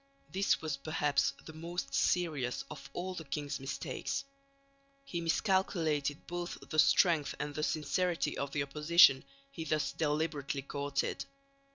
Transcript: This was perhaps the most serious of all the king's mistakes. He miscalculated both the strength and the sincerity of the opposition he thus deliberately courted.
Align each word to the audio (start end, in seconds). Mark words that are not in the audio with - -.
This 0.31 0.63
was 0.63 0.77
perhaps 0.77 1.31
the 1.45 1.53
most 1.53 1.93
serious 1.93 2.63
of 2.71 2.89
all 2.91 3.13
the 3.13 3.23
king's 3.23 3.59
mistakes. 3.59 4.23
He 5.05 5.21
miscalculated 5.21 6.25
both 6.25 6.57
the 6.71 6.79
strength 6.79 7.35
and 7.37 7.53
the 7.53 7.61
sincerity 7.61 8.35
of 8.35 8.49
the 8.51 8.63
opposition 8.63 9.23
he 9.51 9.63
thus 9.63 9.91
deliberately 9.91 10.63
courted. 10.63 11.23